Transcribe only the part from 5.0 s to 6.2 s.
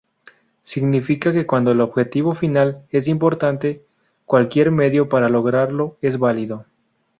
para lograrlo es